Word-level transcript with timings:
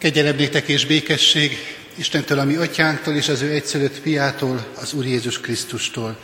Kegyelem 0.00 0.36
néktek 0.36 0.68
és 0.68 0.86
békesség 0.86 1.58
Istentől, 1.94 2.38
ami 2.38 2.54
atyánktól 2.54 3.14
és 3.14 3.28
az 3.28 3.42
ő 3.42 3.50
egyszülött 3.50 4.00
piától, 4.00 4.66
az 4.74 4.92
Úr 4.92 5.06
Jézus 5.06 5.40
Krisztustól. 5.40 6.16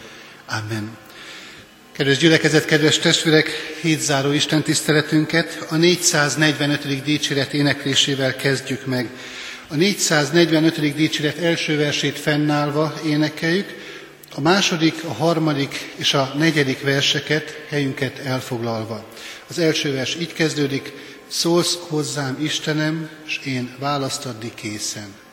Amen. 0.46 0.96
Kedves 1.92 2.18
gyülekezet, 2.18 2.64
kedves 2.64 2.98
testvérek, 2.98 3.48
hétzáró 3.80 4.32
Isten 4.32 4.62
tiszteletünket 4.62 5.66
a 5.68 5.76
445. 5.76 7.02
dicséret 7.02 7.52
éneklésével 7.52 8.36
kezdjük 8.36 8.86
meg. 8.86 9.08
A 9.68 9.74
445. 9.74 10.94
dicséret 10.94 11.38
első 11.38 11.76
versét 11.76 12.18
fennállva 12.18 12.94
énekeljük, 13.06 13.74
a 14.34 14.40
második, 14.40 15.04
a 15.04 15.12
harmadik 15.12 15.92
és 15.96 16.14
a 16.14 16.34
negyedik 16.38 16.80
verseket 16.80 17.60
helyünket 17.68 18.18
elfoglalva. 18.18 19.08
Az 19.46 19.58
első 19.58 19.92
vers 19.92 20.16
így 20.20 20.32
kezdődik, 20.32 20.92
szólsz 21.28 21.78
hozzám 21.88 22.36
Istenem, 22.40 23.10
és 23.26 23.38
én 23.38 23.76
választ 23.78 24.26
adni 24.26 24.52
készen. 24.54 25.25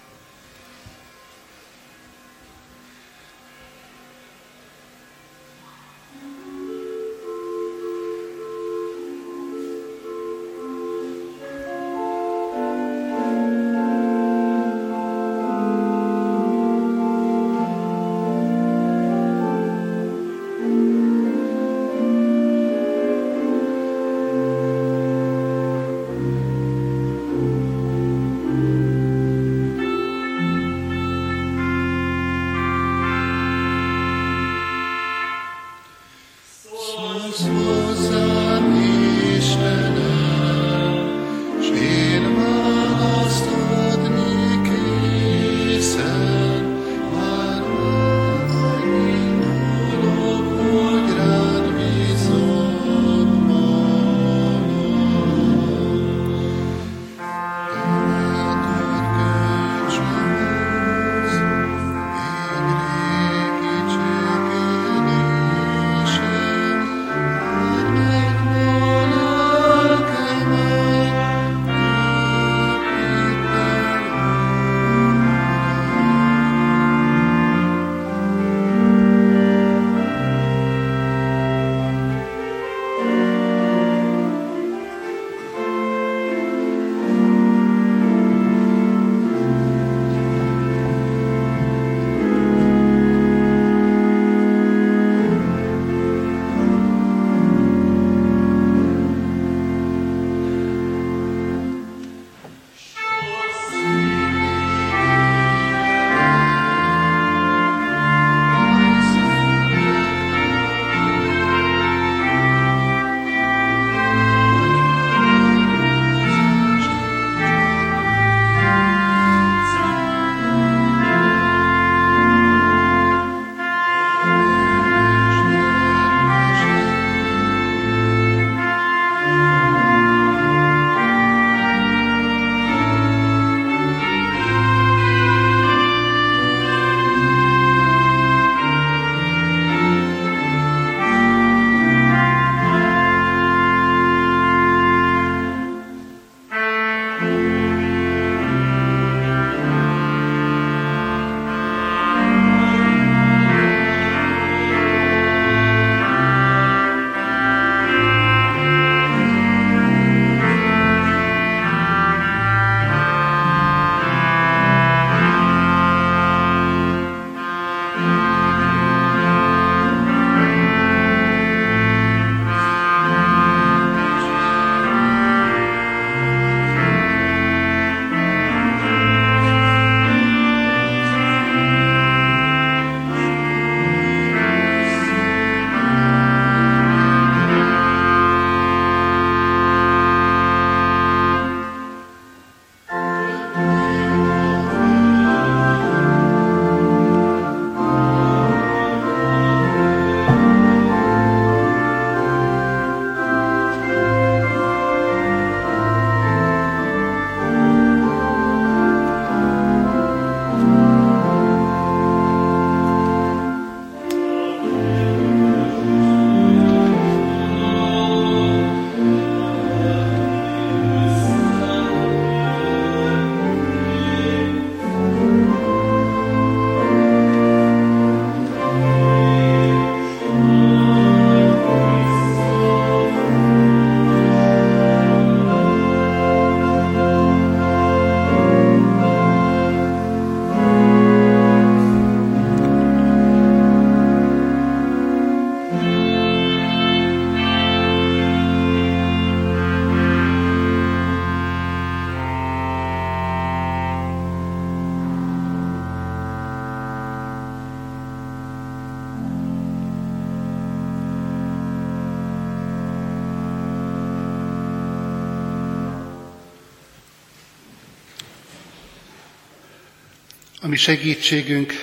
Segítségünk, 270.84 271.74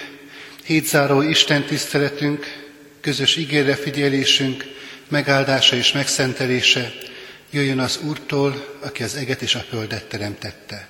hétzáró 0.65 1.23
Isten 1.23 1.65
tiszteletünk, 1.65 2.47
közös 3.01 3.37
ígérre 3.37 3.75
figyelésünk, 3.75 4.65
megáldása 5.09 5.77
és 5.77 5.93
megszentelése 5.93 6.93
jöjjön 7.51 7.79
az 7.79 7.99
Úrtól, 8.03 8.79
aki 8.81 9.03
az 9.03 9.15
eget 9.15 9.43
és 9.43 9.55
a 9.55 9.59
földet 9.59 10.09
teremtette. 10.09 10.89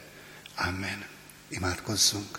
Amen. 0.56 1.04
Imádkozzunk. 1.48 2.38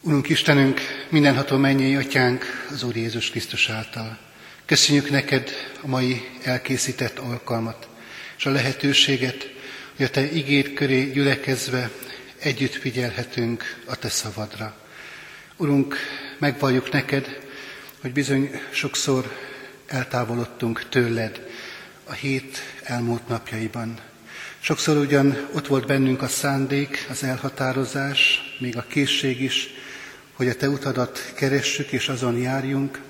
Urunk 0.00 0.28
Istenünk, 0.28 0.80
mindenható 1.08 1.56
mennyi 1.56 1.96
atyánk 1.96 2.68
az 2.72 2.82
Úr 2.82 2.96
Jézus 2.96 3.30
Krisztus 3.30 3.68
által. 3.68 4.18
Köszönjük 4.66 5.10
neked 5.10 5.50
a 5.80 5.86
mai 5.86 6.28
elkészített 6.42 7.18
alkalmat, 7.18 7.88
és 8.38 8.46
a 8.46 8.50
lehetőséget, 8.50 9.50
hogy 9.96 10.04
a 10.04 10.10
Te 10.10 10.32
igéd 10.32 10.72
köré 10.72 11.10
gyülekezve 11.10 11.90
együtt 12.38 12.74
figyelhetünk 12.74 13.82
a 13.84 13.96
Te 13.96 14.08
szavadra. 14.08 14.76
Urunk, 15.56 15.96
megvalljuk 16.38 16.92
neked, 16.92 17.38
hogy 18.00 18.12
bizony 18.12 18.60
sokszor 18.70 19.32
eltávolodtunk 19.86 20.88
tőled 20.88 21.46
a 22.04 22.12
hét 22.12 22.58
elmúlt 22.82 23.28
napjaiban. 23.28 23.98
Sokszor 24.60 24.96
ugyan 24.96 25.48
ott 25.52 25.66
volt 25.66 25.86
bennünk 25.86 26.22
a 26.22 26.28
szándék, 26.28 27.06
az 27.10 27.22
elhatározás, 27.22 28.40
még 28.58 28.76
a 28.76 28.86
készség 28.88 29.40
is, 29.40 29.68
hogy 30.32 30.48
a 30.48 30.56
Te 30.56 30.68
utadat 30.68 31.32
keressük 31.34 31.92
és 31.92 32.08
azon 32.08 32.38
járjunk, 32.38 33.00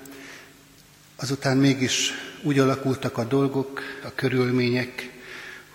azután 1.15 1.57
mégis 1.57 2.11
úgy 2.41 2.59
alakultak 2.59 3.17
a 3.17 3.23
dolgok, 3.23 3.81
a 4.03 4.11
körülmények, 4.15 5.09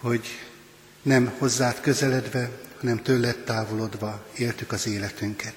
hogy 0.01 0.27
nem 1.03 1.33
hozzád 1.39 1.81
közeledve, 1.81 2.51
hanem 2.83 3.03
tőled 3.03 3.37
távolodva 3.37 4.27
éltük 4.37 4.73
az 4.73 4.87
életünket. 4.87 5.55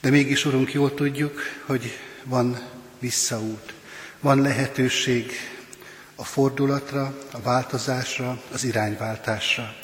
De 0.00 0.10
mégis, 0.10 0.44
Urunk, 0.44 0.72
jól 0.72 0.94
tudjuk, 0.94 1.40
hogy 1.66 1.98
van 2.24 2.60
visszaút, 2.98 3.72
van 4.20 4.40
lehetőség 4.40 5.32
a 6.14 6.24
fordulatra, 6.24 7.18
a 7.32 7.40
változásra, 7.40 8.42
az 8.52 8.64
irányváltásra. 8.64 9.74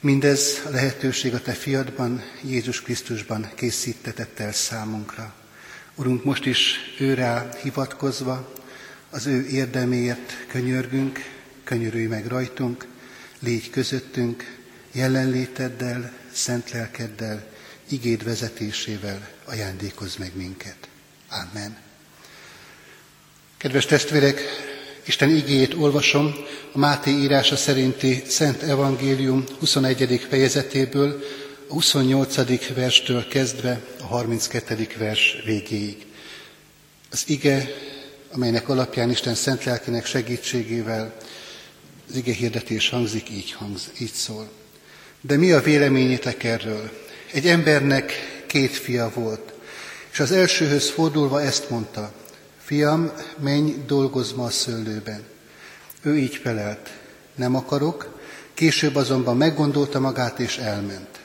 Mindez 0.00 0.62
a 0.66 0.70
lehetőség 0.70 1.34
a 1.34 1.40
Te 1.42 1.52
fiadban, 1.52 2.22
Jézus 2.44 2.82
Krisztusban 2.82 3.50
készítetett 3.54 4.40
el 4.40 4.52
számunkra. 4.52 5.34
Urunk, 5.94 6.24
most 6.24 6.46
is 6.46 6.76
őrá 6.98 7.48
hivatkozva, 7.62 8.52
az 9.10 9.26
ő 9.26 9.46
érdeméért 9.46 10.46
könyörgünk, 10.48 11.18
könyörülj 11.64 12.06
meg 12.06 12.26
rajtunk, 12.26 12.86
légy 13.38 13.70
közöttünk, 13.70 14.60
jelenléteddel, 14.92 16.12
szent 16.32 16.70
lelkeddel, 16.70 17.44
igéd 17.88 18.24
vezetésével 18.24 19.28
ajándékozz 19.44 20.16
meg 20.16 20.32
minket. 20.34 20.76
Amen. 21.28 21.76
Kedves 23.56 23.86
testvérek, 23.86 24.40
Isten 25.04 25.30
igéjét 25.30 25.74
olvasom 25.74 26.34
a 26.72 26.78
Máté 26.78 27.10
írása 27.10 27.56
szerinti 27.56 28.22
Szent 28.26 28.62
Evangélium 28.62 29.44
21. 29.58 30.26
fejezetéből, 30.28 31.22
a 31.68 31.72
28. 31.72 32.74
verstől 32.74 33.28
kezdve 33.28 33.80
a 34.00 34.04
32. 34.04 34.88
vers 34.98 35.36
végéig. 35.44 36.06
Az 37.10 37.22
ige, 37.26 37.68
amelynek 38.32 38.68
alapján 38.68 39.10
Isten 39.10 39.34
szent 39.34 39.64
lelkének 39.64 40.06
segítségével 40.06 41.16
az 42.08 42.16
ige 42.16 42.32
hirdetés 42.32 42.88
hangzik, 42.88 43.30
így, 43.30 43.52
hangz, 43.52 43.90
így 44.00 44.12
szól. 44.12 44.50
De 45.24 45.36
mi 45.36 45.52
a 45.52 45.60
véleményetek 45.60 46.44
erről? 46.44 46.90
Egy 47.32 47.46
embernek 47.46 48.12
két 48.46 48.76
fia 48.76 49.10
volt, 49.14 49.52
és 50.12 50.20
az 50.20 50.32
elsőhöz 50.32 50.90
fordulva 50.90 51.42
ezt 51.42 51.70
mondta, 51.70 52.12
Fiam, 52.62 53.12
menj, 53.38 53.74
dolgozz 53.86 54.32
ma 54.32 54.44
a 54.44 54.50
szőlőben. 54.50 55.22
Ő 56.02 56.16
így 56.18 56.36
felelt, 56.36 56.90
nem 57.34 57.54
akarok, 57.54 58.18
később 58.54 58.94
azonban 58.96 59.36
meggondolta 59.36 60.00
magát 60.00 60.38
és 60.38 60.56
elment. 60.56 61.20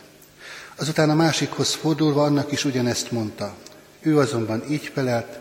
Azután 0.75 1.09
a 1.09 1.15
másikhoz 1.15 1.73
fordulva 1.73 2.23
annak 2.23 2.51
is 2.51 2.65
ugyanezt 2.65 3.11
mondta. 3.11 3.55
Ő 4.01 4.17
azonban 4.17 4.71
így 4.71 4.91
felelt, 4.94 5.39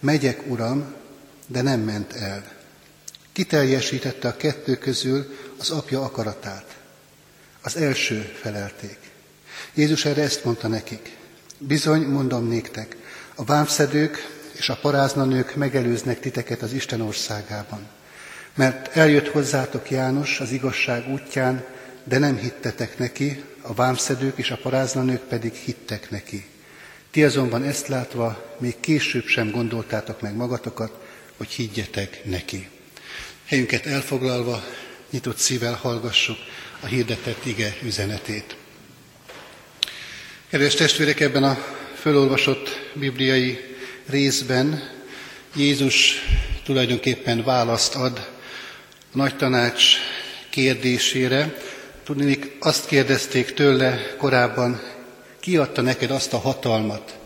megyek, 0.00 0.42
uram, 0.46 0.94
de 1.46 1.62
nem 1.62 1.80
ment 1.80 2.12
el. 2.12 2.52
Kiteljesítette 3.32 4.28
a 4.28 4.36
kettő 4.36 4.76
közül 4.76 5.36
az 5.58 5.70
apja 5.70 6.02
akaratát. 6.02 6.67
Az 7.68 7.76
első 7.76 8.32
felelték. 8.40 8.96
Jézus 9.74 10.04
erre 10.04 10.22
ezt 10.22 10.44
mondta 10.44 10.68
nekik. 10.68 11.16
Bizony, 11.58 12.02
mondom 12.02 12.48
néktek, 12.48 12.96
a 13.34 13.44
vámszedők 13.44 14.28
és 14.52 14.68
a 14.68 14.78
paráznanők 14.80 15.54
megelőznek 15.54 16.20
titeket 16.20 16.62
az 16.62 16.72
Isten 16.72 17.00
országában. 17.00 17.86
Mert 18.54 18.96
eljött 18.96 19.28
hozzátok 19.28 19.90
János 19.90 20.40
az 20.40 20.50
igazság 20.50 21.08
útján, 21.08 21.64
de 22.04 22.18
nem 22.18 22.36
hittetek 22.36 22.98
neki, 22.98 23.44
a 23.60 23.74
vámszedők 23.74 24.38
és 24.38 24.50
a 24.50 24.58
paráznanők 24.62 25.22
pedig 25.22 25.52
hittek 25.52 26.10
neki. 26.10 26.46
Ti 27.10 27.24
azonban 27.24 27.62
ezt 27.62 27.88
látva 27.88 28.56
még 28.58 28.80
később 28.80 29.26
sem 29.26 29.50
gondoltátok 29.50 30.20
meg 30.20 30.34
magatokat, 30.34 30.92
hogy 31.36 31.48
higgyetek 31.48 32.24
neki. 32.24 32.68
Helyünket 33.44 33.86
elfoglalva, 33.86 34.64
nyitott 35.10 35.38
szívvel 35.38 35.74
hallgassuk 35.74 36.36
a 36.80 36.86
hirdetett 36.86 37.44
ige 37.46 37.76
üzenetét. 37.82 38.56
Kedves 40.50 40.74
testvérek, 40.74 41.20
ebben 41.20 41.44
a 41.44 41.58
fölolvasott 42.00 42.90
bibliai 42.94 43.58
részben 44.06 44.90
Jézus 45.56 46.14
tulajdonképpen 46.64 47.44
választ 47.44 47.94
ad 47.94 48.28
a 49.12 49.16
nagy 49.16 49.36
tanács 49.36 49.84
kérdésére. 50.50 51.54
Tudni, 52.04 52.38
azt 52.58 52.86
kérdezték 52.86 53.54
tőle 53.54 54.14
korábban, 54.16 54.80
ki 55.40 55.56
adta 55.56 55.80
neked 55.80 56.10
azt 56.10 56.32
a 56.32 56.38
hatalmat, 56.38 57.18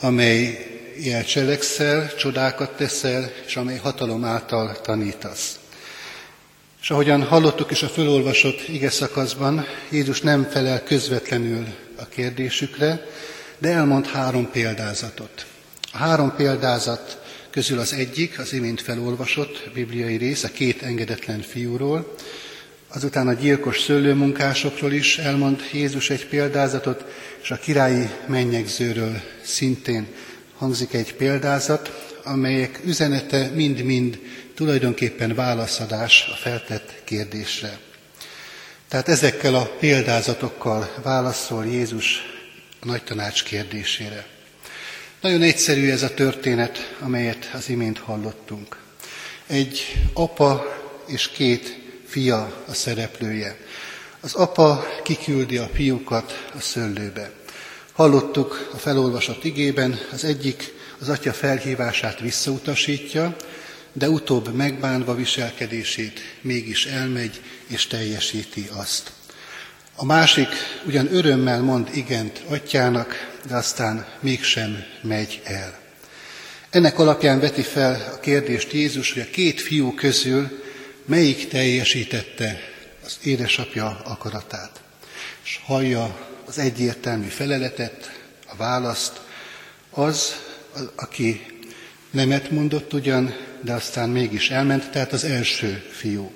amely 0.00 0.66
ilyen 0.96 1.24
cselekszel, 1.24 2.14
csodákat 2.14 2.76
teszel, 2.76 3.32
és 3.46 3.56
amely 3.56 3.76
hatalom 3.76 4.24
által 4.24 4.80
tanítasz. 4.80 5.58
És 6.88 6.94
ahogyan 6.94 7.22
hallottuk 7.22 7.70
is 7.70 7.82
a 7.82 7.88
fölolvasott 7.88 8.68
ige 8.68 8.90
szakaszban, 8.90 9.64
Jézus 9.90 10.20
nem 10.20 10.48
felel 10.50 10.82
közvetlenül 10.82 11.66
a 11.96 12.06
kérdésükre, 12.06 13.06
de 13.58 13.68
elmond 13.68 14.06
három 14.06 14.50
példázatot. 14.50 15.46
A 15.92 15.96
három 15.96 16.34
példázat 16.36 17.18
közül 17.50 17.78
az 17.78 17.92
egyik, 17.92 18.38
az 18.38 18.52
imént 18.52 18.80
felolvasott 18.80 19.70
bibliai 19.74 20.16
rész, 20.16 20.44
a 20.44 20.48
két 20.48 20.82
engedetlen 20.82 21.40
fiúról, 21.40 22.14
azután 22.88 23.28
a 23.28 23.32
gyilkos 23.32 23.80
szőlőmunkásokról 23.80 24.92
is 24.92 25.18
elmond 25.18 25.60
Jézus 25.72 26.10
egy 26.10 26.26
példázatot, 26.26 27.04
és 27.42 27.50
a 27.50 27.56
királyi 27.56 28.08
mennyegzőről 28.26 29.20
szintén 29.42 30.06
hangzik 30.56 30.92
egy 30.92 31.14
példázat, 31.14 32.17
amelyek 32.28 32.80
üzenete 32.84 33.50
mind-mind 33.54 34.18
tulajdonképpen 34.54 35.34
válaszadás 35.34 36.28
a 36.32 36.36
feltett 36.36 36.94
kérdésre. 37.04 37.78
Tehát 38.88 39.08
ezekkel 39.08 39.54
a 39.54 39.70
példázatokkal 39.78 40.94
válaszol 41.02 41.66
Jézus 41.66 42.22
a 42.80 42.86
nagy 42.86 43.02
tanács 43.02 43.44
kérdésére. 43.44 44.26
Nagyon 45.20 45.42
egyszerű 45.42 45.90
ez 45.90 46.02
a 46.02 46.14
történet, 46.14 46.96
amelyet 47.00 47.50
az 47.52 47.68
imént 47.68 47.98
hallottunk. 47.98 48.76
Egy 49.46 49.96
apa 50.12 50.76
és 51.06 51.28
két 51.28 51.78
fia 52.06 52.64
a 52.68 52.74
szereplője. 52.74 53.56
Az 54.20 54.34
apa 54.34 54.86
kiküldi 55.02 55.56
a 55.56 55.70
fiúkat 55.74 56.48
a 56.54 56.60
szöllőbe. 56.60 57.30
Hallottuk 57.92 58.70
a 58.72 58.76
felolvasott 58.76 59.44
igében, 59.44 59.98
az 60.12 60.24
egyik 60.24 60.76
az 61.00 61.08
atya 61.08 61.32
felhívását 61.32 62.20
visszautasítja, 62.20 63.36
de 63.92 64.08
utóbb 64.08 64.54
megbánva 64.54 65.14
viselkedését 65.14 66.20
mégis 66.40 66.86
elmegy 66.86 67.40
és 67.66 67.86
teljesíti 67.86 68.68
azt. 68.72 69.12
A 69.96 70.04
másik 70.04 70.48
ugyan 70.86 71.14
örömmel 71.14 71.60
mond 71.60 71.88
igent 71.92 72.42
atyának, 72.48 73.14
de 73.48 73.56
aztán 73.56 74.06
mégsem 74.20 74.84
megy 75.02 75.40
el. 75.44 75.78
Ennek 76.70 76.98
alapján 76.98 77.40
veti 77.40 77.62
fel 77.62 78.12
a 78.14 78.20
kérdést 78.20 78.72
Jézus, 78.72 79.12
hogy 79.12 79.22
a 79.22 79.30
két 79.30 79.60
fiú 79.60 79.94
közül 79.94 80.62
melyik 81.04 81.48
teljesítette 81.48 82.60
az 83.04 83.18
édesapja 83.22 84.00
akaratát. 84.04 84.80
És 85.44 85.60
hallja 85.64 86.28
az 86.46 86.58
egyértelmű 86.58 87.26
feleletet, 87.26 88.20
a 88.46 88.56
választ, 88.56 89.20
az, 89.90 90.34
aki 90.94 91.46
nemet 92.10 92.50
mondott 92.50 92.92
ugyan, 92.92 93.34
de 93.60 93.72
aztán 93.72 94.08
mégis 94.08 94.50
elment, 94.50 94.90
tehát 94.90 95.12
az 95.12 95.24
első 95.24 95.82
fiú. 95.90 96.30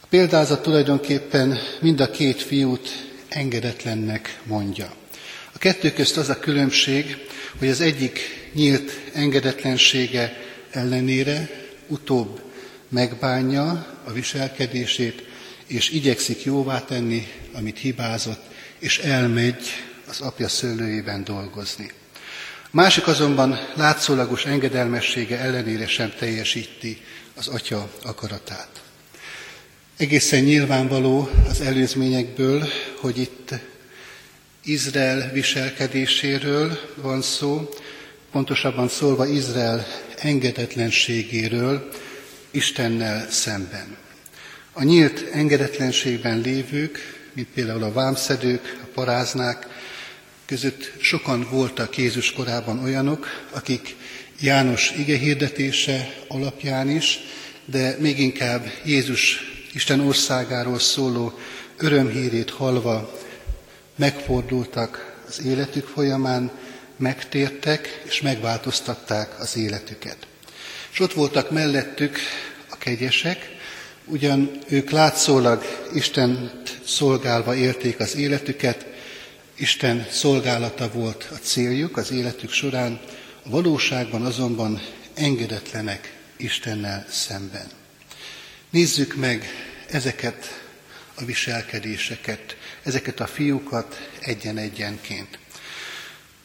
A 0.00 0.06
példázat 0.08 0.62
tulajdonképpen 0.62 1.58
mind 1.80 2.00
a 2.00 2.10
két 2.10 2.42
fiút 2.42 3.08
engedetlennek 3.28 4.40
mondja. 4.44 4.92
kettő 5.60 5.92
közt 5.92 6.16
az 6.16 6.28
a 6.28 6.38
különbség, 6.38 7.16
hogy 7.58 7.68
az 7.68 7.80
egyik 7.80 8.20
nyílt 8.54 9.00
engedetlensége 9.12 10.36
ellenére 10.70 11.50
utóbb 11.86 12.40
megbánja 12.88 13.86
a 14.04 14.12
viselkedését, 14.12 15.24
és 15.66 15.90
igyekszik 15.90 16.42
jóvá 16.44 16.84
tenni, 16.84 17.26
amit 17.52 17.78
hibázott, 17.78 18.42
és 18.78 18.98
elmegy 18.98 19.62
az 20.06 20.20
apja 20.20 20.48
szőlőjében 20.48 21.24
dolgozni. 21.24 21.90
Másik 22.72 23.06
azonban 23.06 23.58
látszólagos 23.74 24.44
engedelmessége 24.44 25.38
ellenére 25.38 25.86
sem 25.86 26.12
teljesíti 26.18 27.02
az 27.36 27.48
atya 27.48 27.90
akaratát. 28.02 28.68
Egészen 29.96 30.42
nyilvánvaló 30.42 31.30
az 31.48 31.60
előzményekből, 31.60 32.68
hogy 33.00 33.18
itt 33.18 33.54
Izrael 34.64 35.30
viselkedéséről 35.32 36.78
van 36.94 37.22
szó, 37.22 37.68
pontosabban 38.32 38.88
szólva 38.88 39.26
Izrael 39.26 39.86
engedetlenségéről 40.16 41.88
Istennel 42.50 43.30
szemben. 43.30 43.96
A 44.72 44.82
nyílt 44.82 45.28
engedetlenségben 45.32 46.40
lévők, 46.40 46.98
mint 47.32 47.48
például 47.54 47.82
a 47.82 47.92
vámszedők, 47.92 48.78
a 48.82 48.86
paráznák, 48.94 49.66
között 50.50 50.92
sokan 51.00 51.46
voltak 51.50 51.96
Jézus 51.96 52.32
korában 52.32 52.82
olyanok, 52.82 53.26
akik 53.50 53.96
János 54.40 54.92
ige 54.96 55.16
hirdetése 55.16 56.14
alapján 56.28 56.88
is, 56.88 57.18
de 57.64 57.96
még 57.98 58.18
inkább 58.18 58.66
Jézus 58.84 59.38
Isten 59.72 60.00
országáról 60.00 60.78
szóló 60.78 61.38
örömhírét 61.76 62.50
halva 62.50 63.18
megfordultak 63.96 65.22
az 65.28 65.42
életük 65.44 65.86
folyamán, 65.86 66.50
megtértek 66.96 68.02
és 68.08 68.20
megváltoztatták 68.20 69.40
az 69.40 69.56
életüket. 69.56 70.16
És 70.92 71.00
ott 71.00 71.12
voltak 71.12 71.50
mellettük 71.50 72.18
a 72.70 72.76
kegyesek, 72.78 73.56
ugyan 74.04 74.50
ők 74.68 74.90
látszólag 74.90 75.62
Istent 75.94 76.80
szolgálva 76.84 77.54
élték 77.54 78.00
az 78.00 78.16
életüket, 78.16 78.90
Isten 79.60 80.06
szolgálata 80.10 80.90
volt 80.90 81.28
a 81.30 81.34
céljuk 81.34 81.96
az 81.96 82.10
életük 82.10 82.50
során, 82.50 83.00
a 83.42 83.48
valóságban 83.48 84.24
azonban 84.24 84.80
engedetlenek 85.14 86.18
Istennel 86.36 87.06
szemben. 87.10 87.66
Nézzük 88.70 89.14
meg 89.14 89.44
ezeket 89.90 90.64
a 91.14 91.24
viselkedéseket, 91.24 92.56
ezeket 92.82 93.20
a 93.20 93.26
fiúkat 93.26 94.08
egyen-egyenként. 94.20 95.38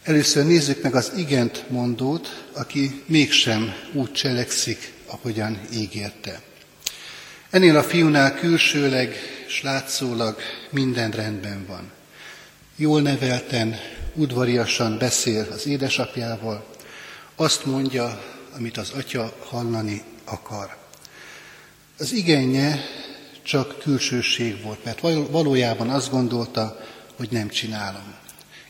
Először 0.04 0.46
nézzük 0.46 0.82
meg 0.82 0.96
az 0.96 1.12
igent 1.18 1.70
mondót, 1.70 2.46
aki 2.54 3.04
mégsem 3.06 3.74
úgy 3.94 4.12
cselekszik, 4.12 4.92
ahogyan 5.06 5.60
ígérte. 5.74 6.42
Ennél 7.50 7.78
a 7.78 7.84
fiúnál 7.84 8.36
külsőleg 8.36 9.16
és 9.48 9.62
látszólag 9.62 10.38
minden 10.70 11.12
rendben 11.12 11.66
van. 11.66 11.92
Jól 12.78 13.02
nevelten, 13.02 13.80
udvariasan 14.14 14.98
beszél 14.98 15.48
az 15.52 15.68
édesapjával, 15.68 16.66
azt 17.36 17.66
mondja, 17.66 18.22
amit 18.56 18.78
az 18.78 18.90
atya 18.90 19.38
hallani 19.46 20.04
akar. 20.26 20.78
Az 21.98 22.12
igenje 22.12 22.80
csak 23.44 23.80
külsőség 23.80 24.62
volt, 24.62 24.84
mert 24.84 25.00
valójában 25.30 25.90
azt 25.90 26.10
gondolta, 26.10 26.80
hogy 27.16 27.28
nem 27.32 27.50
csinálom. 27.50 28.14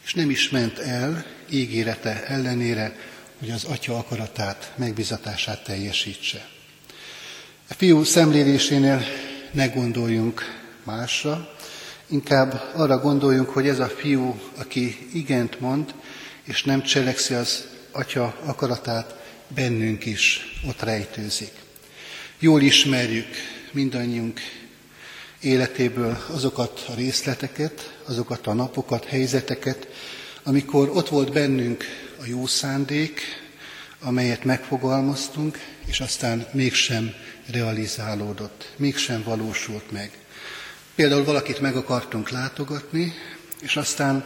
És 0.03 0.13
nem 0.13 0.29
is 0.29 0.49
ment 0.49 0.79
el 0.79 1.25
ígérete 1.49 2.25
ellenére, 2.25 2.95
hogy 3.39 3.51
az 3.51 3.63
atya 3.63 3.97
akaratát, 3.97 4.73
megbizatását 4.75 5.63
teljesítse. 5.63 6.47
A 7.69 7.73
fiú 7.73 8.03
szemlélésénél 8.03 9.03
ne 9.51 9.67
gondoljunk 9.67 10.41
másra, 10.83 11.55
inkább 12.07 12.71
arra 12.75 12.97
gondoljunk, 12.97 13.49
hogy 13.49 13.67
ez 13.67 13.79
a 13.79 13.87
fiú, 13.87 14.39
aki 14.57 15.09
igent 15.13 15.59
mond, 15.59 15.93
és 16.43 16.63
nem 16.63 16.81
cselekszi 16.81 17.33
az 17.33 17.67
atya 17.91 18.35
akaratát, 18.45 19.15
bennünk 19.47 20.05
is 20.05 20.41
ott 20.67 20.81
rejtőzik. 20.81 21.51
Jól 22.39 22.61
ismerjük 22.61 23.27
mindannyiunk 23.71 24.39
életéből 25.39 26.17
azokat 26.31 26.85
a 26.89 26.95
részleteket, 26.95 27.99
azokat 28.05 28.47
a 28.47 28.53
napokat, 28.53 29.05
helyzeteket, 29.05 29.87
amikor 30.43 30.89
ott 30.89 31.09
volt 31.09 31.33
bennünk 31.33 31.83
a 32.21 32.25
jó 32.25 32.45
szándék, 32.45 33.21
amelyet 33.99 34.43
megfogalmaztunk, 34.43 35.59
és 35.85 35.99
aztán 35.99 36.47
mégsem 36.51 37.13
realizálódott, 37.51 38.73
mégsem 38.77 39.23
valósult 39.23 39.91
meg. 39.91 40.24
Például 40.95 41.23
valakit 41.23 41.59
meg 41.59 41.75
akartunk 41.75 42.29
látogatni, 42.29 43.13
és 43.61 43.75
aztán 43.75 44.25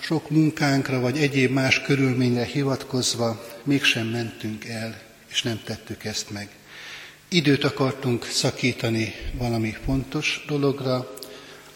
sok 0.00 0.30
munkánkra 0.30 1.00
vagy 1.00 1.18
egyéb 1.18 1.50
más 1.50 1.80
körülményre 1.80 2.44
hivatkozva 2.44 3.44
mégsem 3.64 4.06
mentünk 4.06 4.64
el, 4.64 5.02
és 5.30 5.42
nem 5.42 5.60
tettük 5.64 6.04
ezt 6.04 6.30
meg. 6.30 6.48
Időt 7.28 7.64
akartunk 7.64 8.24
szakítani 8.24 9.14
valami 9.32 9.76
fontos 9.84 10.44
dologra, 10.46 10.96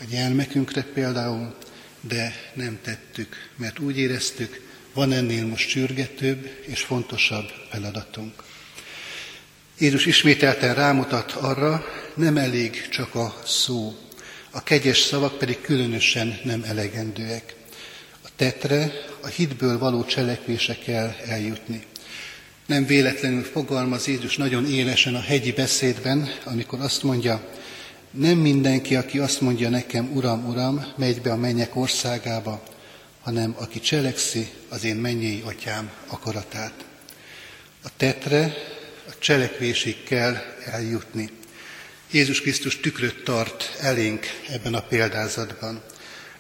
a 0.01 0.05
gyermekünkre 0.11 0.83
például, 0.83 1.55
de 2.01 2.35
nem 2.55 2.79
tettük, 2.83 3.37
mert 3.57 3.79
úgy 3.79 3.99
éreztük, 3.99 4.61
van 4.95 5.13
ennél 5.13 5.47
most 5.47 5.69
sürgetőbb 5.69 6.51
és 6.61 6.81
fontosabb 6.81 7.47
feladatunk. 7.71 8.43
Jézus 9.79 10.07
ismételten 10.07 10.75
rámutat 10.75 11.33
arra, 11.33 11.85
nem 12.15 12.37
elég 12.37 12.89
csak 12.89 13.15
a 13.15 13.35
szó, 13.45 14.04
a 14.55 14.63
kegyes 14.63 14.99
szavak 14.99 15.39
pedig 15.39 15.61
különösen 15.61 16.39
nem 16.45 16.63
elegendőek. 16.67 17.55
A 18.23 18.29
tetre, 18.37 18.93
a 19.23 19.27
hitből 19.27 19.79
való 19.79 20.05
cselekvése 20.05 20.79
kell 20.79 21.15
eljutni. 21.27 21.83
Nem 22.67 22.87
véletlenül 22.87 23.43
fogalmaz 23.43 24.07
Jézus 24.07 24.37
nagyon 24.37 24.67
élesen 24.67 25.15
a 25.15 25.21
hegyi 25.21 25.53
beszédben, 25.53 26.29
amikor 26.45 26.81
azt 26.81 27.03
mondja, 27.03 27.49
nem 28.11 28.39
mindenki, 28.39 28.97
aki 28.97 29.19
azt 29.19 29.41
mondja 29.41 29.69
nekem, 29.69 30.11
Uram, 30.13 30.49
Uram, 30.49 30.87
megy 30.97 31.21
be 31.21 31.33
a 31.33 31.37
mennyek 31.37 31.77
országába, 31.77 32.63
hanem 33.23 33.55
aki 33.59 33.81
cselekszi 33.81 34.49
az 34.69 34.85
én 34.85 34.97
mennyei 34.97 35.43
atyám 35.45 35.91
akaratát. 36.07 36.75
A 37.83 37.89
tetre, 37.97 38.55
a 39.09 39.13
cselekvésig 39.19 40.05
kell 40.05 40.37
eljutni. 40.65 41.31
Jézus 42.15 42.41
Krisztus 42.41 42.81
tükröt 42.81 43.25
tart 43.25 43.77
elénk 43.81 44.27
ebben 44.49 44.75
a 44.75 44.81
példázatban. 44.81 45.83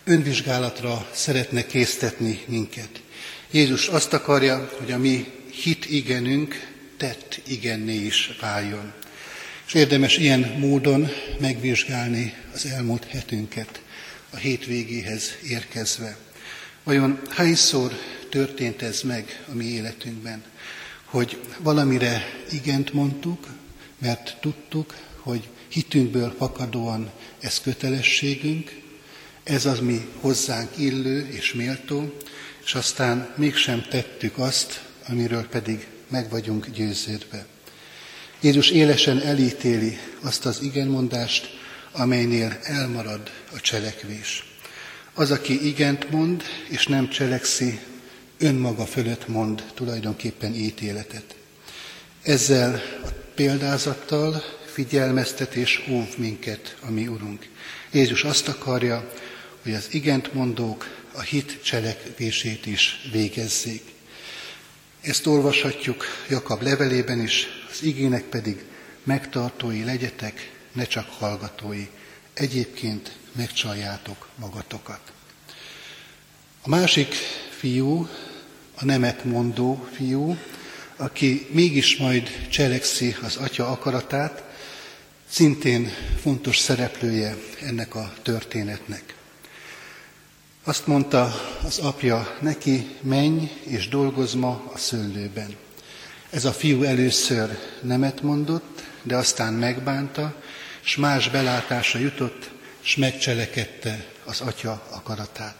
Önvizsgálatra 0.04 1.08
szeretne 1.12 1.66
késztetni 1.66 2.40
minket. 2.46 3.02
Jézus 3.50 3.88
azt 3.88 4.12
akarja, 4.12 4.70
hogy 4.78 4.92
a 4.92 4.98
mi 4.98 5.26
hit 5.50 5.86
igenünk 5.90 6.72
tett 6.96 7.40
igenné 7.46 7.94
is 7.94 8.36
váljon. 8.40 8.92
És 9.66 9.74
érdemes 9.74 10.16
ilyen 10.16 10.54
módon 10.58 11.08
megvizsgálni 11.40 12.34
az 12.52 12.66
elmúlt 12.66 13.04
hetünket, 13.04 13.80
a 14.30 14.36
hétvégéhez 14.36 15.36
érkezve. 15.48 16.16
Vajon 16.82 17.20
hányszor 17.28 17.92
történt 18.30 18.82
ez 18.82 19.02
meg 19.02 19.44
a 19.52 19.54
mi 19.54 19.64
életünkben, 19.64 20.42
hogy 21.04 21.40
valamire 21.58 22.26
igent 22.50 22.92
mondtuk, 22.92 23.46
mert 23.98 24.36
tudtuk, 24.40 24.94
hogy 25.16 25.48
hitünkből 25.68 26.34
fakadóan 26.38 27.10
ez 27.40 27.60
kötelességünk, 27.60 28.82
ez 29.44 29.66
az 29.66 29.80
mi 29.80 30.08
hozzánk 30.20 30.70
illő 30.78 31.28
és 31.28 31.54
méltó, 31.54 32.16
és 32.64 32.74
aztán 32.74 33.34
mégsem 33.36 33.82
tettük 33.90 34.38
azt, 34.38 34.82
amiről 35.08 35.46
pedig 35.48 35.86
meg 36.08 36.30
vagyunk 36.30 36.70
győződve. 36.70 37.46
Jézus 38.40 38.70
élesen 38.70 39.20
elítéli 39.20 39.98
azt 40.20 40.46
az 40.46 40.62
igenmondást, 40.62 41.48
amelynél 41.92 42.58
elmarad 42.62 43.30
a 43.52 43.60
cselekvés. 43.60 44.44
Az, 45.14 45.30
aki 45.30 45.66
igent 45.66 46.10
mond, 46.10 46.42
és 46.68 46.86
nem 46.86 47.08
cselekszi, 47.08 47.80
önmaga 48.38 48.86
fölött 48.86 49.28
mond 49.28 49.64
tulajdonképpen 49.74 50.54
ítéletet. 50.54 51.34
Ezzel 52.22 52.82
a 53.04 53.23
példázattal 53.34 54.42
figyelmeztet 54.72 55.54
és 55.54 55.84
óv 55.90 56.16
minket 56.16 56.76
a 56.80 56.90
mi 56.90 57.06
Urunk. 57.06 57.48
Jézus 57.90 58.24
azt 58.24 58.48
akarja, 58.48 59.12
hogy 59.62 59.74
az 59.74 59.86
igent 59.90 60.34
mondók 60.34 61.02
a 61.12 61.20
hit 61.20 61.62
cselekvését 61.62 62.66
is 62.66 63.08
végezzék. 63.12 63.82
Ezt 65.00 65.26
olvashatjuk 65.26 66.04
Jakab 66.28 66.62
levelében 66.62 67.20
is, 67.20 67.46
az 67.70 67.82
igének 67.82 68.22
pedig 68.22 68.64
megtartói 69.04 69.84
legyetek, 69.84 70.52
ne 70.72 70.84
csak 70.84 71.08
hallgatói. 71.08 71.86
Egyébként 72.34 73.16
megcsaljátok 73.32 74.28
magatokat. 74.36 75.12
A 76.62 76.68
másik 76.68 77.14
fiú, 77.58 78.08
a 78.74 78.84
nemet 78.84 79.24
mondó 79.24 79.88
fiú, 79.92 80.36
aki 80.96 81.46
mégis 81.50 81.96
majd 81.96 82.30
cselekszi 82.50 83.16
az 83.22 83.36
atya 83.36 83.70
akaratát, 83.70 84.42
szintén 85.28 85.92
fontos 86.20 86.58
szereplője 86.58 87.36
ennek 87.62 87.94
a 87.94 88.12
történetnek. 88.22 89.14
Azt 90.64 90.86
mondta 90.86 91.34
az 91.64 91.78
apja 91.78 92.36
neki, 92.40 92.86
menj 93.00 93.50
és 93.64 93.88
dolgozz 93.88 94.34
ma 94.34 94.70
a 94.74 94.78
szőlőben. 94.78 95.56
Ez 96.30 96.44
a 96.44 96.52
fiú 96.52 96.82
először 96.82 97.58
nemet 97.82 98.22
mondott, 98.22 98.82
de 99.02 99.16
aztán 99.16 99.52
megbánta, 99.52 100.42
s 100.80 100.96
más 100.96 101.28
belátása 101.28 101.98
jutott, 101.98 102.50
s 102.80 102.96
megcselekedte 102.96 104.06
az 104.24 104.40
atya 104.40 104.86
akaratát. 104.90 105.56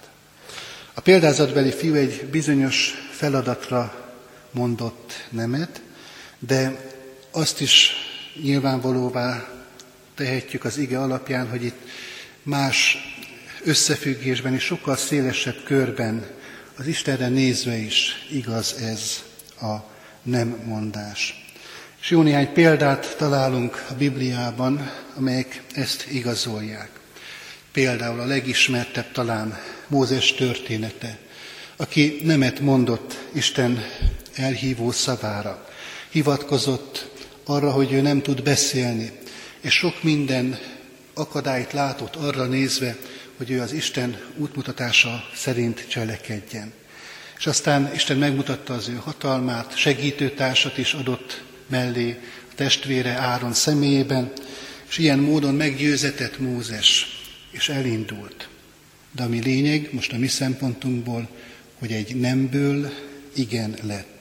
A 0.95 1.01
példázatbeli 1.01 1.73
fiú 1.73 1.95
egy 1.95 2.27
bizonyos 2.31 2.95
feladatra 3.11 4.04
mondott 4.55 5.27
nemet, 5.31 5.83
de 6.39 6.93
azt 7.31 7.61
is 7.61 7.93
nyilvánvalóvá 8.43 9.49
tehetjük 10.15 10.65
az 10.65 10.79
ige 10.79 11.01
alapján, 11.01 11.49
hogy 11.49 11.65
itt 11.65 11.79
más 12.43 12.97
összefüggésben 13.65 14.55
és 14.55 14.63
sokkal 14.63 14.97
szélesebb 14.97 15.63
körben 15.65 16.27
az 16.77 16.87
Istenre 16.87 17.29
nézve 17.29 17.77
is 17.77 18.27
igaz 18.31 18.75
ez 18.81 19.23
a 19.61 19.77
nem 20.23 20.63
mondás. 20.67 21.45
És 22.01 22.11
jó 22.11 22.23
néhány 22.23 22.53
példát 22.53 23.17
találunk 23.19 23.87
a 23.91 23.95
Bibliában, 23.95 24.91
amelyek 25.17 25.63
ezt 25.75 26.07
igazolják. 26.11 26.91
Például 27.73 28.21
a 28.21 28.27
legismertebb 28.27 29.13
talán 29.13 29.59
Mózes 29.87 30.33
története, 30.33 31.19
aki 31.77 32.21
nemet 32.25 32.61
mondott 32.61 33.19
Isten 33.33 33.85
elhívó 34.35 34.91
szavára. 34.91 35.69
Hivatkozott 36.11 37.11
arra, 37.45 37.71
hogy 37.71 37.93
ő 37.93 38.01
nem 38.01 38.23
tud 38.23 38.43
beszélni, 38.43 39.11
és 39.61 39.75
sok 39.75 40.03
minden 40.03 40.59
akadályt 41.15 41.73
látott 41.73 42.17
arra 42.17 42.45
nézve, 42.45 42.97
hogy 43.37 43.51
ő 43.51 43.61
az 43.61 43.73
Isten 43.73 44.21
útmutatása 44.37 45.25
szerint 45.35 45.89
cselekedjen. 45.89 46.73
És 47.39 47.47
aztán 47.47 47.91
Isten 47.95 48.17
megmutatta 48.17 48.75
az 48.75 48.89
ő 48.89 48.95
hatalmát, 48.95 49.77
segítőtársat 49.77 50.79
is 50.79 50.93
adott 50.93 51.45
mellé 51.67 52.19
a 52.51 52.55
testvére 52.55 53.11
Áron 53.11 53.53
személyében, 53.53 54.33
és 54.89 54.99
ilyen 54.99 55.19
módon 55.19 55.55
meggyőzetett 55.55 56.39
Mózes, 56.39 57.07
és 57.51 57.69
elindult. 57.69 58.49
De 59.13 59.23
ami 59.23 59.41
lényeg 59.43 59.89
most 59.93 60.13
a 60.13 60.19
mi 60.19 60.27
szempontunkból, 60.27 61.29
hogy 61.79 61.93
egy 61.93 62.17
nemből 62.17 62.93
igen 63.35 63.75
lett. 63.83 64.14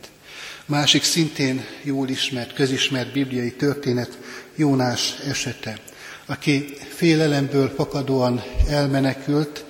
Másik 0.66 1.04
szintén 1.04 1.66
jól 1.82 2.10
ismert, 2.10 2.54
közismert 2.54 3.14
bibliai 3.14 3.52
történet 3.52 4.18
Jónás 4.56 5.16
esete, 5.28 5.80
aki 6.26 6.74
félelemből 6.96 7.70
fakadóan 7.70 8.44
elmenekült, 8.70 9.66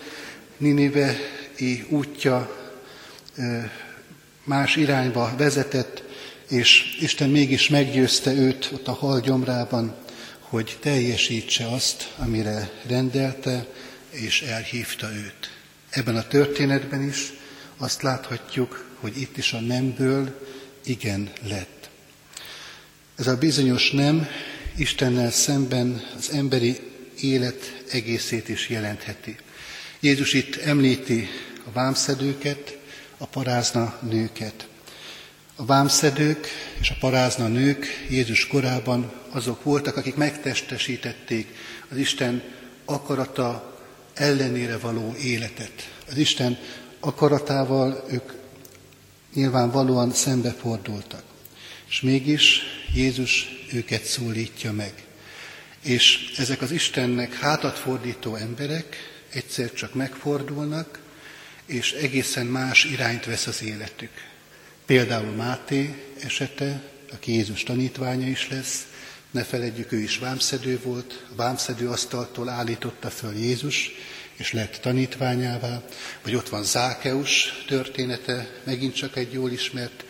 Ninivei 0.58 1.86
útja 1.90 2.56
más 4.44 4.76
irányba 4.76 5.34
vezetett, 5.38 6.04
és 6.50 6.98
Isten 7.00 7.30
mégis 7.30 7.70
meggyőzte 7.70 8.34
őt 8.34 8.70
ott 8.74 8.88
a 8.88 8.92
hal 8.92 9.20
gyomrában, 9.20 9.96
hogy 10.40 10.78
teljesítse 10.82 11.68
azt, 11.68 12.14
amire 12.18 12.70
rendelte, 12.88 13.66
és 14.10 14.42
elhívta 14.42 15.14
őt. 15.14 15.52
Ebben 15.90 16.16
a 16.16 16.28
történetben 16.28 17.04
is 17.08 17.34
azt 17.78 18.02
láthatjuk, 18.02 18.86
hogy 19.00 19.22
itt 19.22 19.38
is 19.38 19.54
a 19.54 19.60
nemből 19.60 20.42
igen 20.84 21.32
lett. 21.48 21.90
Ez 23.16 23.28
a 23.28 23.38
bizonyos 23.38 23.92
nem 23.92 24.28
Istennel 24.76 25.32
szemben 25.32 26.04
az 26.18 26.32
emberi 26.32 26.80
élet 27.20 27.84
egészét 27.92 28.50
is 28.50 28.70
jelentheti. 28.70 29.36
Jézus 30.00 30.34
itt 30.34 30.56
említi 30.56 31.30
a 31.66 31.72
vámszedőket, 31.72 32.78
a 33.18 33.26
parázna 33.26 34.00
nőket. 34.02 34.68
A 35.56 35.66
vámszedők 35.66 36.48
és 36.80 36.90
a 36.90 36.96
parázna 37.00 37.48
nők 37.48 37.86
Jézus 38.10 38.48
korában 38.48 39.12
azok 39.30 39.64
voltak, 39.64 39.98
akik 39.98 40.16
megtestesítették 40.16 41.48
az 41.90 41.98
Isten 41.98 42.44
akarata 42.86 43.78
ellenére 44.14 44.78
való 44.78 45.16
életet. 45.22 45.92
Az 46.10 46.18
Isten 46.18 46.58
akaratával 47.00 48.06
ők 48.10 48.32
nyilvánvalóan 49.34 50.12
szembefordultak. 50.12 51.24
És 51.90 52.02
mégis 52.02 52.62
Jézus 52.94 53.48
őket 53.72 54.04
szólítja 54.04 54.72
meg. 54.72 54.94
És 55.82 56.34
ezek 56.38 56.62
az 56.62 56.72
Istennek 56.72 57.34
hátat 57.34 57.78
fordító 57.78 58.36
emberek 58.36 58.96
egyszer 59.30 59.74
csak 59.74 59.94
megfordulnak, 59.94 61.00
és 61.66 61.92
egészen 61.92 62.46
más 62.46 62.84
irányt 62.84 63.26
vesz 63.26 63.48
az 63.48 63.64
életük. 63.64 64.12
Például 64.86 65.32
Máté 65.32 66.04
esete, 66.20 66.82
aki 67.12 67.32
Jézus 67.32 67.64
tanítványa 67.64 68.28
is 68.28 68.50
lesz, 68.50 68.86
ne 69.32 69.44
feledjük, 69.44 69.92
ő 69.92 70.00
is 70.00 70.18
vámszedő 70.18 70.80
volt, 70.84 71.26
a 71.32 71.36
vámszedő 71.36 71.90
asztaltól 71.90 72.50
állította 72.50 73.10
föl 73.10 73.36
Jézus, 73.36 73.92
és 74.38 74.54
lett 74.54 74.80
tanítványává, 74.82 75.82
vagy 76.24 76.36
ott 76.36 76.50
van 76.50 76.64
Zákeus 76.64 77.64
története, 77.68 78.50
megint 78.64 78.96
csak 78.96 79.16
egy 79.16 79.34
jól 79.34 79.52
ismert 79.52 80.04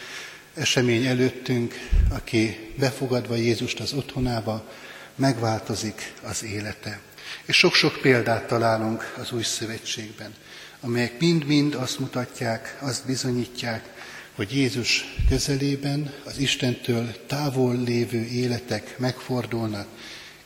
esemény 0.54 1.06
előttünk, 1.06 1.74
aki 2.10 2.74
befogadva 2.78 3.36
Jézust 3.36 3.80
az 3.80 3.94
otthonába, 3.94 4.72
megváltozik 5.16 6.14
az 6.22 6.44
élete. 6.44 7.00
És 7.46 7.58
sok-sok 7.58 8.00
példát 8.02 8.48
találunk 8.48 9.14
az 9.18 9.32
új 9.32 9.44
szövetségben, 9.44 10.34
amelyek 10.80 11.20
mind-mind 11.20 11.74
azt 11.74 12.00
mutatják, 12.00 12.78
azt 12.82 13.06
bizonyítják, 13.06 13.90
hogy 14.36 14.56
Jézus 14.56 15.06
közelében 15.30 16.14
az 16.24 16.38
Istentől 16.38 17.26
távol 17.28 17.84
lévő 17.84 18.26
életek 18.26 18.98
megfordulnak, 18.98 19.88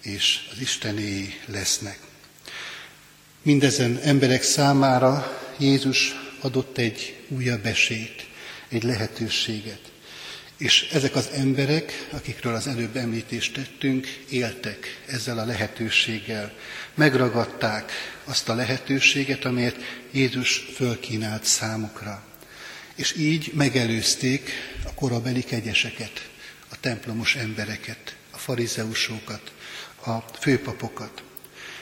és 0.01 0.47
az 0.51 0.59
Istené 0.61 1.39
lesznek. 1.45 2.06
Mindezen 3.47 3.99
emberek 4.03 4.43
számára 4.43 5.39
Jézus 5.57 6.15
adott 6.41 6.77
egy 6.77 7.15
újabb 7.27 7.65
esélyt, 7.65 8.25
egy 8.69 8.83
lehetőséget. 8.83 9.79
És 10.57 10.89
ezek 10.93 11.15
az 11.15 11.29
emberek, 11.33 12.07
akikről 12.11 12.55
az 12.55 12.67
előbb 12.67 12.95
említést 12.95 13.53
tettünk, 13.53 14.07
éltek 14.29 15.01
ezzel 15.05 15.37
a 15.37 15.45
lehetőséggel. 15.45 16.53
Megragadták 16.95 17.91
azt 18.23 18.49
a 18.49 18.55
lehetőséget, 18.55 19.45
amelyet 19.45 19.77
Jézus 20.11 20.57
fölkínált 20.75 21.43
számukra. 21.43 22.23
És 22.95 23.15
így 23.17 23.51
megelőzték 23.53 24.51
a 24.85 24.93
korabeli 24.93 25.43
kegyeseket, 25.43 26.29
a 26.69 26.79
templomos 26.79 27.35
embereket, 27.35 28.15
a 28.31 28.37
farizeusokat, 28.37 29.51
a 30.05 30.17
főpapokat. 30.39 31.21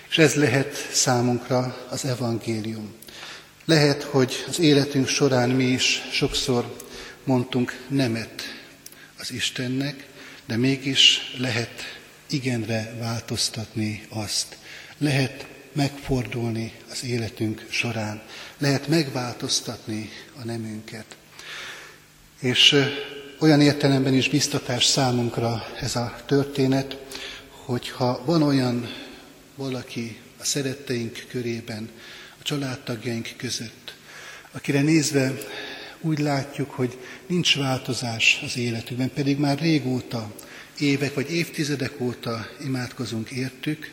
És 0.10 0.18
ez 0.18 0.34
lehet 0.36 0.90
számunkra 0.92 1.86
az 1.90 2.06
evangélium. 2.06 2.94
Lehet, 3.66 4.04
hogy 4.04 4.46
az 4.48 4.60
életünk 4.60 5.08
során 5.08 5.50
mi 5.50 5.64
is 5.64 6.02
sokszor 6.12 6.76
mondtunk 7.24 7.86
nemet 7.88 8.44
az 9.20 9.32
Istennek, 9.32 10.08
de 10.46 10.58
mégis 10.58 11.36
lehet 11.38 11.84
igenre 12.30 12.96
változtatni 13.00 14.06
azt. 14.10 14.58
Lehet 14.98 15.46
megfordulni 15.72 16.74
az 16.92 17.04
életünk 17.04 17.66
során. 17.70 18.22
Lehet 18.58 18.88
megváltoztatni 18.88 20.10
a 20.42 20.46
nemünket. 20.46 21.06
És 22.40 22.76
olyan 23.40 23.62
értelemben 23.62 24.14
is 24.14 24.30
biztatás 24.30 24.86
számunkra 24.86 25.66
ez 25.80 25.96
a 25.96 26.16
történet, 26.26 26.98
hogyha 27.66 28.22
van 28.26 28.42
olyan 28.42 28.90
valaki 29.56 30.18
a 30.38 30.44
szeretteink 30.44 31.26
körében, 31.30 31.90
a 32.40 32.44
családtagjaink 32.44 33.34
között, 33.38 33.96
akire 34.52 34.82
nézve 34.82 35.34
úgy 36.02 36.20
látjuk, 36.20 36.72
hogy 36.72 36.98
nincs 37.28 37.58
változás 37.58 38.40
az 38.44 38.58
életükben, 38.58 39.12
pedig 39.14 39.38
már 39.38 39.60
régóta, 39.60 40.34
évek 40.80 41.14
vagy 41.14 41.32
évtizedek 41.32 42.00
óta 42.02 42.48
imádkozunk 42.64 43.30
értük, 43.30 43.92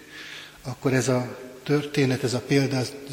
akkor 0.62 0.92
ez 0.92 1.08
a 1.08 1.38
történet, 1.62 2.24
ez 2.24 2.34
a 2.34 2.42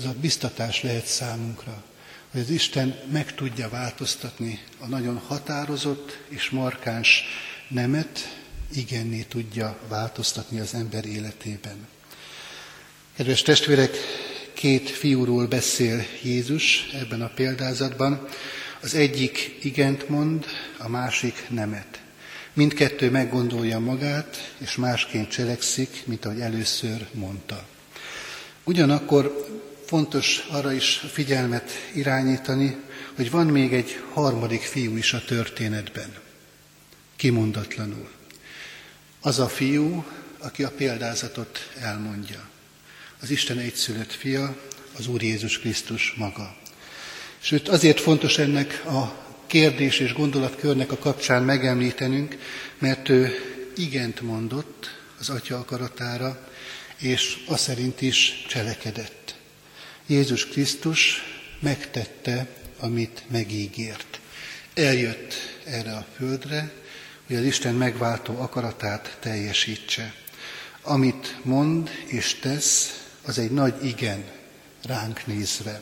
a 0.05 0.13
biztatás 0.21 0.83
lehet 0.83 1.05
számunkra, 1.05 1.83
hogy 2.31 2.41
az 2.41 2.49
Isten 2.49 2.99
meg 3.12 3.35
tudja 3.35 3.69
változtatni 3.69 4.59
a 4.79 4.88
nagyon 4.88 5.17
határozott 5.17 6.19
és 6.27 6.49
markáns 6.49 7.23
nemet, 7.67 8.38
igenné 8.75 9.21
tudja 9.21 9.79
változtatni 9.88 10.59
az 10.59 10.73
ember 10.73 11.05
életében. 11.05 11.88
Kedves 13.19 13.41
testvérek, 13.41 13.97
két 14.53 14.89
fiúról 14.89 15.47
beszél 15.47 16.05
Jézus 16.23 16.89
ebben 16.93 17.21
a 17.21 17.32
példázatban. 17.36 18.27
Az 18.82 18.93
egyik 18.93 19.58
igent 19.62 20.10
mond, 20.10 20.45
a 20.77 20.89
másik 20.89 21.45
nemet. 21.49 22.01
Mindkettő 22.53 23.10
meggondolja 23.10 23.79
magát, 23.79 24.53
és 24.58 24.75
másként 24.75 25.29
cselekszik, 25.29 26.03
mint 26.05 26.25
ahogy 26.25 26.39
először 26.39 27.08
mondta. 27.13 27.67
Ugyanakkor 28.63 29.47
fontos 29.86 30.47
arra 30.51 30.71
is 30.71 31.03
figyelmet 31.12 31.71
irányítani, 31.93 32.77
hogy 33.15 33.32
van 33.32 33.47
még 33.47 33.73
egy 33.73 34.03
harmadik 34.13 34.62
fiú 34.62 34.97
is 34.97 35.13
a 35.13 35.25
történetben. 35.25 36.13
Kimondatlanul. 37.15 38.10
Az 39.21 39.39
a 39.39 39.47
fiú, 39.47 40.05
aki 40.38 40.63
a 40.63 40.71
példázatot 40.71 41.71
elmondja. 41.79 42.49
Az 43.21 43.29
Isten 43.29 43.58
egyszülött 43.58 44.12
fia, 44.13 44.58
az 44.97 45.08
Úr 45.08 45.21
Jézus 45.21 45.60
Krisztus 45.60 46.13
maga. 46.17 46.55
Sőt, 47.39 47.67
azért 47.67 47.99
fontos 47.99 48.38
ennek 48.38 48.86
a 48.86 49.25
kérdés 49.47 49.99
és 49.99 50.13
gondolatkörnek 50.13 50.91
a 50.91 50.97
kapcsán 50.97 51.43
megemlítenünk, 51.43 52.38
mert 52.77 53.10
ő 53.10 53.34
igent 53.75 54.21
mondott 54.21 54.99
az 55.19 55.29
Atya 55.29 55.58
akaratára, 55.58 56.49
és 56.97 57.38
azt 57.47 57.63
szerint 57.63 58.01
is 58.01 58.45
cselekedett. 58.47 59.36
Jézus 60.08 60.47
Krisztus 60.47 61.23
megtette, 61.60 62.47
amit 62.79 63.23
megígért. 63.27 64.19
Eljött 64.73 65.34
erre 65.63 65.91
a 65.91 66.05
földre, 66.15 66.71
hogy 67.27 67.36
az 67.36 67.43
Isten 67.43 67.75
megváltó 67.75 68.41
akaratát 68.41 69.17
teljesítse. 69.19 70.13
Amit 70.82 71.38
mond 71.43 71.89
és 72.05 72.34
tesz, 72.34 72.98
az 73.21 73.38
egy 73.38 73.51
nagy 73.51 73.86
igen 73.86 74.23
ránk 74.86 75.25
nézve, 75.25 75.82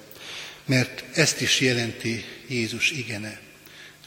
mert 0.65 1.03
ezt 1.17 1.41
is 1.41 1.59
jelenti 1.59 2.25
Jézus 2.47 2.91
igene. 2.91 3.39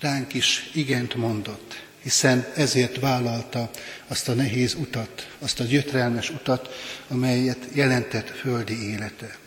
Ránk 0.01 0.35
is 0.35 0.71
igent 0.73 1.14
mondott, 1.14 1.83
hiszen 2.03 2.47
ezért 2.57 3.01
vállalta 3.01 3.71
azt 4.07 4.29
a 4.29 4.35
nehéz 4.35 4.75
utat, 4.75 5.37
azt 5.38 5.61
a 5.61 5.64
gyötrelmes 5.64 6.31
utat, 6.31 6.75
amelyet 7.09 7.66
jelentett 7.73 8.29
földi 8.29 8.90
élete. 8.90 9.38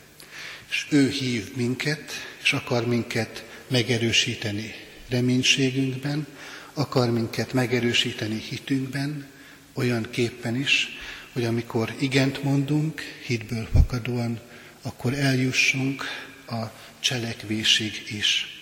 És 0.69 0.85
ő 0.89 1.09
hív 1.09 1.55
minket, 1.55 2.11
és 2.43 2.53
akar 2.53 2.87
minket 2.87 3.43
megerősíteni 3.67 4.73
reménységünkben, 5.09 6.27
akar 6.73 7.09
minket 7.09 7.53
megerősíteni 7.53 8.43
hitünkben, 8.49 9.27
olyan 9.73 10.07
képpen 10.11 10.55
is, 10.55 10.87
hogy 11.33 11.45
amikor 11.45 11.93
igent 11.99 12.43
mondunk, 12.43 13.01
hitből 13.25 13.67
fakadóan, 13.73 14.39
akkor 14.81 15.13
eljussunk 15.13 16.03
a 16.47 16.63
cselekvésig 16.99 18.03
is. 18.07 18.61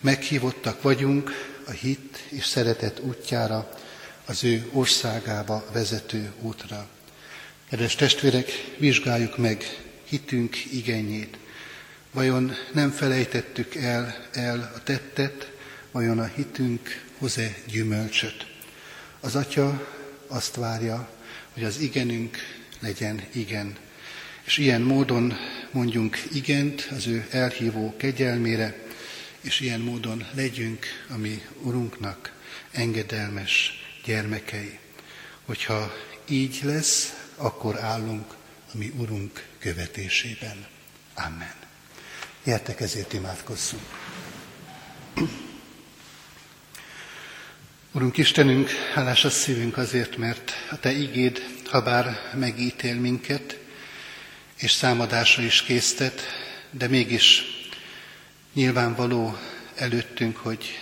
Meghívottak 0.00 0.82
vagyunk 0.82 1.30
a 1.66 1.70
hit 1.70 2.24
és 2.28 2.44
szeretet 2.44 3.00
útjára, 3.00 3.68
az 4.24 4.44
ő 4.44 4.68
országába 4.72 5.64
vezető 5.72 6.32
útra. 6.40 6.88
Kedves 7.68 7.94
testvérek, 7.94 8.50
vizsgáljuk 8.76 9.36
meg 9.36 9.64
hitünk 10.04 10.56
igényét. 10.72 11.38
Vajon 12.10 12.52
nem 12.72 12.90
felejtettük 12.90 13.74
el, 13.74 14.16
el 14.32 14.72
a 14.74 14.82
tettet, 14.82 15.52
vajon 15.90 16.18
a 16.18 16.24
hitünk 16.24 17.04
hoz-e 17.18 17.54
gyümölcsöt? 17.66 18.46
Az 19.20 19.34
Atya 19.34 19.86
azt 20.26 20.54
várja, 20.54 21.08
hogy 21.58 21.66
az 21.66 21.78
igenünk 21.78 22.36
legyen 22.80 23.22
igen. 23.32 23.76
És 24.44 24.58
ilyen 24.58 24.80
módon 24.80 25.34
mondjunk 25.70 26.18
igent 26.32 26.88
az 26.96 27.06
ő 27.06 27.26
elhívó 27.30 27.94
kegyelmére, 27.96 28.86
és 29.40 29.60
ilyen 29.60 29.80
módon 29.80 30.26
legyünk 30.34 30.86
a 31.08 31.16
mi 31.16 31.42
Urunknak 31.62 32.32
engedelmes 32.70 33.72
gyermekei. 34.04 34.78
Hogyha 35.44 35.92
így 36.28 36.60
lesz, 36.62 37.14
akkor 37.36 37.78
állunk 37.80 38.34
a 38.72 38.76
mi 38.76 38.92
Urunk 38.96 39.46
követésében. 39.58 40.66
Amen. 41.14 41.54
Gyertek 42.44 42.80
ezért 42.80 43.12
imádkozzunk. 43.12 43.82
Urunk 47.92 48.16
Istenünk, 48.16 48.70
hálás 48.94 49.24
a 49.24 49.30
szívünk 49.30 49.76
azért, 49.76 50.16
mert 50.16 50.52
a 50.70 50.78
Te 50.78 50.92
igéd, 50.92 51.42
ha 51.64 51.82
bár 51.82 52.30
megítél 52.34 52.94
minket, 52.94 53.58
és 54.56 54.70
számadásra 54.70 55.42
is 55.42 55.62
késztet, 55.62 56.20
de 56.70 56.88
mégis 56.88 57.42
nyilvánvaló 58.52 59.38
előttünk, 59.74 60.36
hogy 60.36 60.78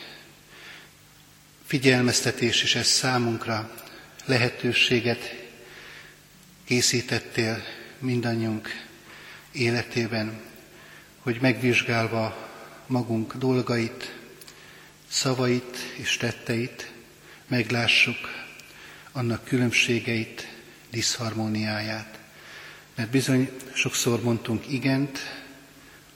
figyelmeztetés 1.66 2.62
is 2.62 2.74
ez 2.74 2.86
számunkra, 2.86 3.84
lehetőséget 4.24 5.34
készítettél 6.64 7.62
mindannyiunk 7.98 8.84
életében, 9.52 10.40
hogy 11.18 11.38
megvizsgálva 11.40 12.50
magunk 12.86 13.34
dolgait, 13.34 14.14
szavait 15.08 15.76
és 15.96 16.16
tetteit, 16.16 16.94
meglássuk 17.46 18.44
annak 19.12 19.44
különbségeit, 19.44 20.48
diszharmóniáját. 20.90 22.18
Mert 22.94 23.10
bizony 23.10 23.50
sokszor 23.72 24.22
mondtunk 24.22 24.72
igent 24.72 25.18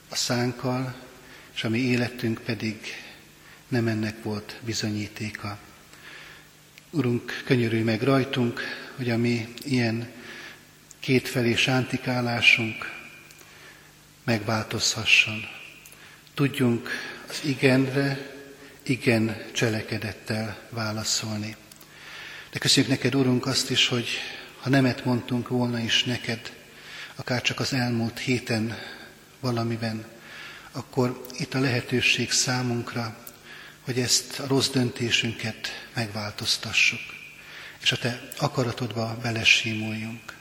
a 0.08 0.14
szánkkal, 0.14 0.94
és 1.54 1.64
a 1.64 1.68
mi 1.68 1.78
életünk 1.78 2.40
pedig 2.40 2.76
nem 3.68 3.86
ennek 3.86 4.22
volt 4.22 4.56
bizonyítéka. 4.64 5.58
Urunk, 6.90 7.42
könyörülj 7.44 7.82
meg 7.82 8.02
rajtunk, 8.02 8.60
hogy 8.96 9.10
a 9.10 9.16
mi 9.16 9.54
ilyen 9.64 10.10
kétfelé 11.00 11.54
sántikálásunk 11.54 12.98
megváltozhasson. 14.24 15.40
Tudjunk 16.34 16.88
az 17.28 17.40
igenre, 17.44 18.39
igen 18.90 19.36
cselekedettel 19.52 20.58
válaszolni. 20.70 21.56
De 22.50 22.58
köszönjük 22.58 22.92
neked, 22.92 23.14
Urunk, 23.14 23.46
azt 23.46 23.70
is, 23.70 23.88
hogy 23.88 24.08
ha 24.60 24.68
nemet 24.68 25.04
mondtunk 25.04 25.48
volna 25.48 25.78
is 25.78 26.04
neked, 26.04 26.52
akár 27.14 27.42
csak 27.42 27.60
az 27.60 27.72
elmúlt 27.72 28.18
héten 28.18 28.78
valamiben, 29.40 30.04
akkor 30.72 31.26
itt 31.38 31.54
a 31.54 31.60
lehetőség 31.60 32.30
számunkra, 32.30 33.16
hogy 33.80 33.98
ezt 34.00 34.38
a 34.38 34.46
rossz 34.46 34.68
döntésünket 34.68 35.68
megváltoztassuk, 35.94 37.00
és 37.82 37.92
a 37.92 37.96
Te 37.96 38.28
akaratodba 38.38 39.18
belesímuljunk. 39.22 40.34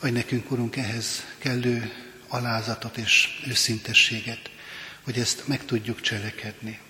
Vagy 0.00 0.12
nekünk, 0.12 0.50
Urunk, 0.50 0.76
ehhez 0.76 1.24
kellő 1.38 1.92
alázatot 2.28 2.96
és 2.96 3.40
őszintességet, 3.46 4.50
hogy 5.02 5.18
ezt 5.18 5.48
meg 5.48 5.64
tudjuk 5.64 6.00
cselekedni. 6.00 6.80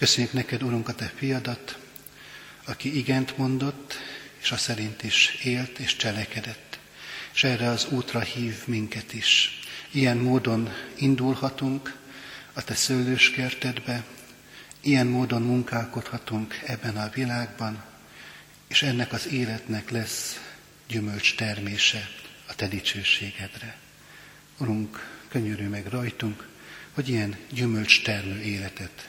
Köszönjük 0.00 0.32
neked, 0.32 0.62
Urunk, 0.62 0.88
a 0.88 0.94
Te 0.94 1.12
fiadat, 1.16 1.78
aki 2.64 2.96
igent 2.96 3.36
mondott, 3.36 3.94
és 4.40 4.52
a 4.52 4.56
szerint 4.56 5.02
is 5.02 5.38
élt 5.44 5.78
és 5.78 5.96
cselekedett. 5.96 6.78
És 7.34 7.44
erre 7.44 7.68
az 7.68 7.86
útra 7.90 8.20
hív 8.20 8.62
minket 8.66 9.12
is. 9.12 9.60
Ilyen 9.90 10.16
módon 10.16 10.68
indulhatunk 10.94 11.96
a 12.52 12.64
Te 12.64 12.74
szőlőskertedbe, 12.74 14.04
ilyen 14.80 15.06
módon 15.06 15.42
munkálkodhatunk 15.42 16.60
ebben 16.66 16.96
a 16.96 17.10
világban, 17.14 17.82
és 18.68 18.82
ennek 18.82 19.12
az 19.12 19.26
életnek 19.26 19.90
lesz 19.90 20.40
gyümölcs 20.88 21.34
termése 21.36 22.08
a 22.46 22.54
Te 22.54 22.68
dicsőségedre. 22.68 23.76
Urunk, 24.58 25.08
könyörülj 25.28 25.68
meg 25.68 25.86
rajtunk, 25.86 26.48
hogy 26.92 27.08
ilyen 27.08 27.36
gyümölcs 27.50 28.02
termő 28.02 28.40
életet 28.40 29.08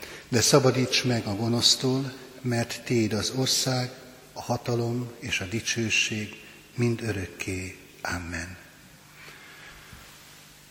de 0.31 0.41
szabadíts 0.41 1.03
meg 1.03 1.25
a 1.25 1.35
gonosztól, 1.35 2.13
mert 2.41 2.81
Téd 2.83 3.13
az 3.13 3.31
ország, 3.35 3.91
a 4.33 4.41
hatalom 4.41 5.11
és 5.19 5.39
a 5.39 5.45
dicsőség 5.45 6.35
mind 6.75 7.01
örökké. 7.01 7.77
Amen. 8.01 8.57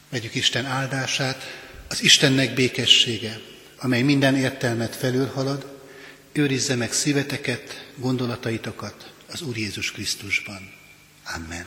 Vegyük 0.09 0.35
Isten 0.35 0.65
áldását, 0.67 1.43
az 1.89 2.03
Istennek 2.03 2.55
békessége, 2.55 3.41
amely 3.79 4.03
minden 4.03 4.37
értelmet 4.37 4.97
felülhalad, 4.97 5.81
őrizze 6.33 6.75
meg 6.75 6.93
szíveteket, 6.93 7.91
gondolataitokat 7.97 9.13
az 9.33 9.43
Úr 9.43 9.57
Jézus 9.57 9.93
Krisztusban. 9.93 10.73
Amen. 11.35 11.67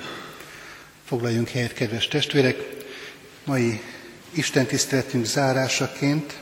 Foglaljunk 1.05 1.49
helyet, 1.49 1.73
kedves 1.73 2.07
testvérek! 2.07 2.57
Mai 3.45 3.81
Isten 4.31 4.65
tiszteletünk 4.65 5.25
zárásaként 5.25 6.41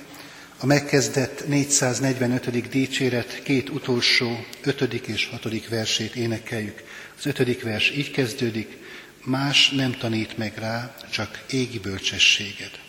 a 0.61 0.65
megkezdett 0.65 1.47
445. 1.47 2.69
dicséret 2.69 3.43
két 3.43 3.69
utolsó, 3.69 4.45
ötödik 4.63 5.07
és 5.07 5.25
hatodik 5.25 5.69
versét 5.69 6.15
énekeljük. 6.15 6.83
Az 7.17 7.25
ötödik 7.25 7.63
vers 7.63 7.91
így 7.91 8.11
kezdődik, 8.11 8.77
más 9.23 9.69
nem 9.69 9.91
tanít 9.91 10.37
meg 10.37 10.57
rá, 10.57 10.95
csak 11.11 11.43
égi 11.49 11.79
bölcsességet. 11.79 12.79